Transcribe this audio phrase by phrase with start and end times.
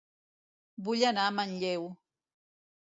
[0.87, 1.89] Vull anar a Manlleu